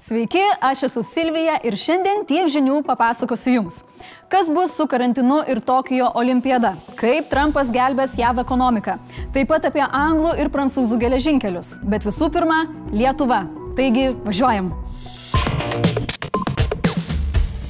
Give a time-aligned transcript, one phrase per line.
[0.00, 3.82] Sveiki, aš esu Silvija ir šiandien tiek žinių papasakosiu Jums.
[4.32, 6.70] Kas bus su karantinu ir Tokijo olimpiada?
[6.96, 8.94] Kaip Trumpas gelbės JAV ekonomiką?
[9.34, 11.74] Taip pat apie anglų ir prancūzų geležinkelius.
[11.84, 12.62] Bet visų pirma,
[12.96, 13.42] Lietuva.
[13.76, 14.70] Taigi, važiuojam.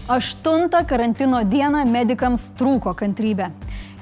[0.06, 3.50] Aštuntą karantino dieną medikams trūko kantrybė.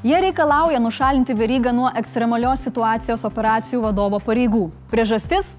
[0.05, 4.67] Jie reikalauja nušalinti verygą nuo ekstremalios situacijos operacijų vadovo pareigų.
[4.93, 5.55] Priežastis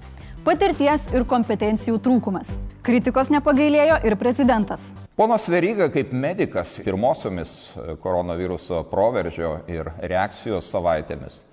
[0.46, 2.56] patirties ir kompetencijų trūkumas.
[2.86, 4.90] Kritikos nepagailėjo ir prezidentas.
[5.18, 11.44] Ponas Veryga kaip medikas pirmosiomis e, koronaviruso proveržio ir reakcijos savaitėmis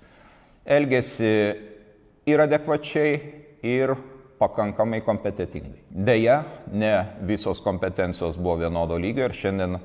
[0.68, 1.32] elgėsi
[2.28, 3.18] ir adekvačiai,
[3.64, 3.94] ir
[4.38, 5.80] pakankamai kompetitingai.
[5.90, 6.92] Deja, ne
[7.26, 9.80] visos kompetencijos buvo vienodo lygio ir šiandien e,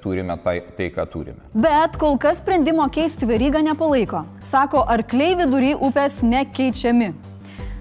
[0.00, 1.50] turime tai, tai, ką turime.
[1.52, 4.24] Bet kol kas sprendimo keisti verygą nepalaiko.
[4.46, 7.12] Sako, arkliai vidury upės nekeičiami.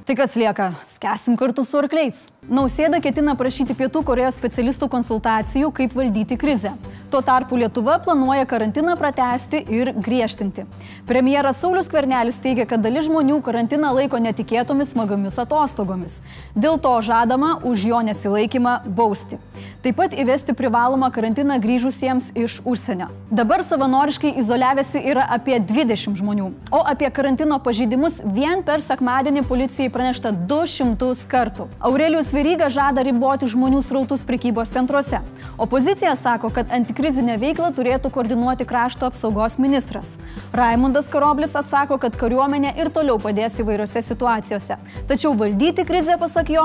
[0.05, 0.67] Tai kas lieka?
[0.85, 2.19] Skesim kartu su arkliais.
[2.45, 6.75] Nausėda ketina prašyti Pietų Korejos specialistų konsultacijų, kaip valdyti krizę.
[7.15, 10.65] Tuo tarpu Lietuva planuoja karantiną pratesti ir griežtinti.
[11.07, 16.17] Premjeras Saulis Kvernelis teigia, kad dalis žmonių karantiną laiko netikėtomis smagomis atostogomis.
[16.59, 19.39] Dėl to žadama už jo nesilaikymą bausti.
[19.85, 23.07] Taip pat įvesti privalomą karantiną grįžusiems iš užsienio.
[23.31, 29.87] Dabar savanoriškai izoliavęsi yra apie 20 žmonių, o apie karantino pažeidimus vien per sekmadienį policijai
[29.87, 31.69] pranešta 200 kartų.
[31.79, 35.23] Aurelijus Veryga žada riboti žmonių srautus prekybos centruose.
[35.55, 36.75] Opozicija sako, kad
[37.05, 40.15] antikrizinę veiklą turėtų koordinuoti krašto apsaugos ministras.
[40.53, 44.79] Raimundas Karoblis atsako, kad kariuomenė ir toliau padės įvairiose situacijose.
[45.05, 46.63] Tačiau valdyti krizę, pasak jo,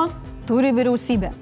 [0.48, 1.34] turi vyriausybė.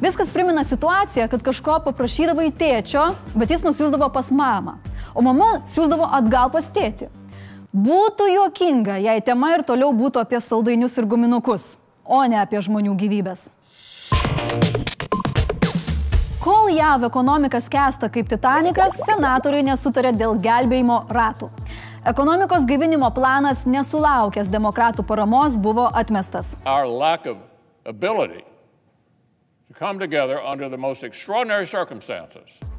[0.00, 3.04] Viskas primena situaciją, kad kažko paprašydavo į tėčio,
[3.36, 4.78] bet jis nusiųsdavo pas mamą,
[5.12, 7.12] o mama siūsdavo atgal pas tėtį.
[7.68, 12.96] Būtų juokinga, jei tema ir toliau būtų apie saldainius ir guminukus, o ne apie žmonių
[12.96, 13.50] gyvybės.
[16.48, 21.50] Kol JAV ekonomika skęsta kaip Titanikas, senatoriai nesutarė dėl gelbėjimo ratų.
[22.08, 26.54] Ekonomikos gyvinimo planas nesulaukęs demokratų paramos buvo atmestas.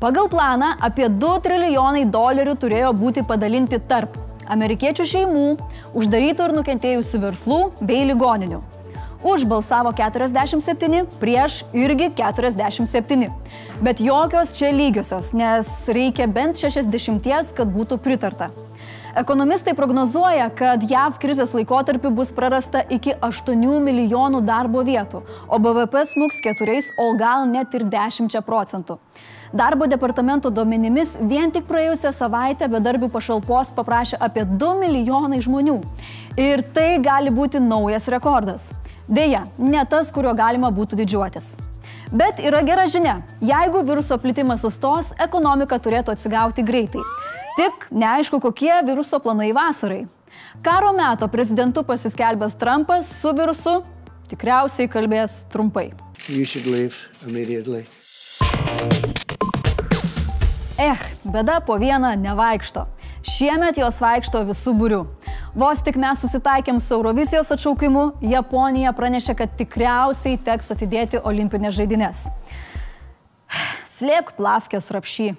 [0.01, 4.17] Pagal planą apie 2 trilijonai dolerių turėjo būti padalinti tarp
[4.49, 5.47] amerikiečių šeimų,
[5.93, 8.65] uždarytų ir nukentėjusių verslų bei ligoninių.
[9.23, 13.27] Už balsavo 47, prieš irgi 47.
[13.83, 18.47] Bet jokios čia lygiosios, nes reikia bent 60, kad būtų pritarta.
[19.19, 25.19] Ekonomistai prognozuoja, kad JAV krizės laikotarpiu bus prarasta iki 8 milijonų darbo vietų,
[25.51, 28.99] o BVP smuks 4, o gal net ir 10 procentų.
[29.51, 35.81] Darbo departamento duomenimis vien tik praėjusią savaitę bedarbių pašalpos paprašė apie 2 milijonai žmonių.
[36.39, 38.69] Ir tai gali būti naujas rekordas.
[39.09, 41.55] Deja, ne tas, kurio galima būtų didžiuotis.
[42.13, 47.01] Bet yra gera žinia, jeigu viruso plitimas sustos, ekonomika turėtų atsigauti greitai.
[47.57, 50.03] Tik neaišku, kokie viruso planai vasarai.
[50.61, 53.79] Karo meto prezidentu pasiskelbęs Trumpas su virusu
[54.29, 55.89] tikriausiai kalbės trumpai.
[60.79, 62.85] Eh, bėda po vieną nevaikšto.
[63.25, 65.01] Šiemet jos vaikšto visų būrių.
[65.57, 72.27] Vos tik mes susitaikėm su Eurovizijos atšaukimu, Japonija pranešė, kad tikriausiai teks atidėti olimpinės žaidynės.
[73.89, 75.31] Slėpk plavkės rapšy.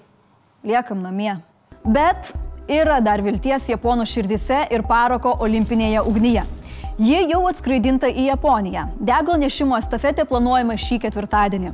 [0.67, 1.37] Liekam namie.
[1.85, 2.33] Bet
[2.67, 6.43] yra dar vilties Japonų širdise ir paroko olimpinėje ugnyje.
[7.01, 8.89] Ji jau atskraidinta į Japoniją.
[8.99, 11.73] Deglo nešimo estafetė planuojama šį ketvirtadienį.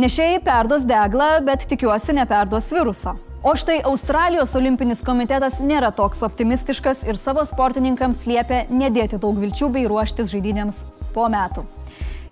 [0.00, 3.18] Nešėjai perduos deglą, bet tikiuosi neperduos viruso.
[3.42, 9.70] O štai Australijos olimpinis komitetas nėra toks optimistiškas ir savo sportininkams liepia nedėti daug vilčių
[9.74, 11.64] bei ruoštis žaidynėms po metų.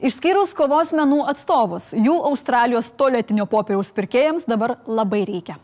[0.01, 5.59] Išskyrus kovos menų atstovus, jų Australijos toletinio popieriaus pirkėjams dabar labai reikia.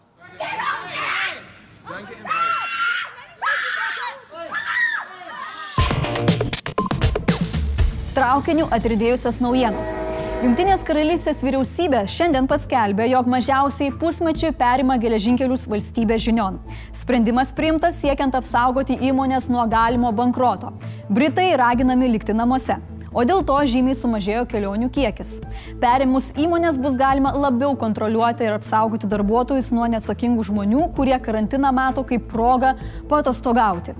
[8.16, 10.05] traukiniu atridėjusias naujienas.
[10.46, 16.60] Junktinės karalystės vyriausybė šiandien paskelbė, jog mažiausiai pusmečiui perima geležinkelius valstybės žinion.
[16.94, 20.70] Sprendimas priimtas siekiant apsaugoti įmonės nuo galimo bankroto.
[21.10, 22.78] Britai raginami likti namuose.
[23.10, 25.40] O dėl to žymiai sumažėjo kelionių kiekis.
[25.82, 32.06] Perimus įmonės bus galima labiau kontroliuoti ir apsaugoti darbuotojus nuo neatsakingų žmonių, kurie karantiną mato
[32.06, 32.76] kaip progą
[33.10, 33.98] patostogauti.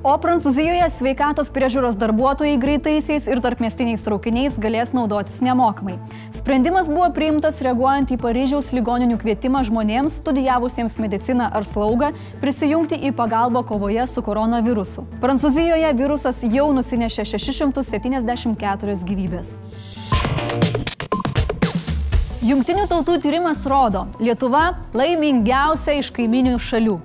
[0.00, 5.98] O Prancūzijoje sveikatos priežiūros darbuotojai greitaisiais ir tarpmestiniais traukiniais galės naudotis nemokamai.
[6.34, 12.10] Sprendimas buvo priimtas reaguojant į Paryžiaus ligoninių kvietimą žmonėms studijavusiems mediciną ar slaugą
[12.42, 15.04] prisijungti į pagalbą kovoje su koronavirusu.
[15.22, 19.54] Prancūzijoje virusas jau nusinešė 674 gyvybės.
[22.42, 26.96] Jungtinių tautų tyrimas rodo, Lietuva laimingiausia iš kaiminių šalių.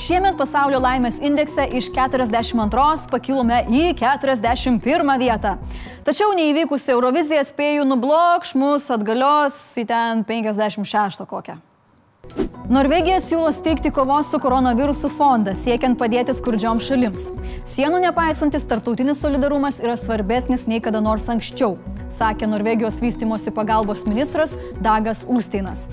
[0.00, 5.56] Šiemet pasaulio laimės indekse iš 42 pakilome į 41 vietą.
[6.06, 11.58] Tačiau neįvykusi Eurovizija spėjų nublokš mus atgalios į ten 56 kokią.
[12.72, 17.26] Norvegija siūlo steigti kovos su koronavirusu fondą, siekiant padėti skurdžiom šalims.
[17.68, 21.74] Sienų nepaisantis tartautinis solidarumas yra svarbesnis nei kada nors anksčiau,
[22.16, 25.86] sakė Norvegijos vystimosi pagalbos ministras Dagas Ulsteinas.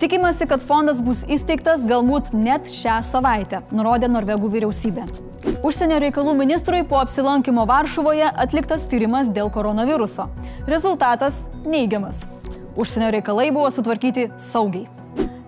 [0.00, 5.06] Tikimasi, kad fondas bus įsteigtas galbūt net šią savaitę, nurodė Norvegų vyriausybė.
[5.64, 10.28] Užsienio reikalų ministrui po apsilankimo Varšuvoje atliktas tyrimas dėl koronaviruso.
[10.68, 12.26] Rezultatas neigiamas.
[12.76, 14.88] Užsienio reikalai buvo sutvarkyti saugiai.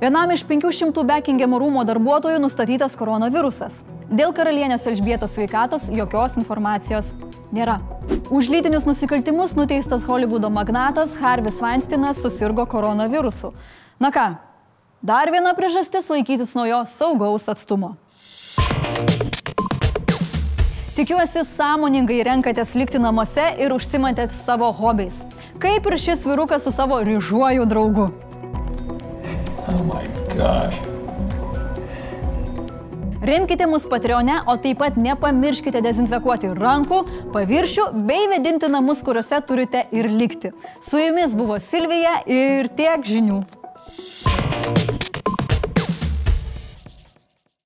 [0.00, 3.82] Vienam iš 500 Bekingemo rūmo darbuotojų nustatytas koronavirusas.
[4.08, 7.10] Dėl karalienės Elžbietos sveikatos jokios informacijos
[7.54, 7.78] nėra.
[8.30, 13.52] Už lytinius nusikaltimus nuteistas Hollywoodo magnatas Harvis Weinsteinas susirgo koronavirusu.
[14.00, 14.26] Na ką,
[15.02, 17.96] dar viena priežastis laikytis nuo jo saugaus atstumo.
[20.98, 25.20] Tikiuosi, sąmoningai renkatės likti namuose ir užsimantėt savo hobiais.
[25.62, 28.10] Kaip ir šis virukas su savo ryžuoju draugu.
[29.68, 30.02] Oh my
[30.34, 30.87] gosh.
[33.28, 37.02] Remkite mus Patreone, o taip pat nepamirškite dezinfekuoti rankų,
[37.34, 40.54] paviršių bei vedinti namus, kuriuose turite ir likti.
[40.80, 43.42] Su jumis buvo Silvija ir tiek žinių.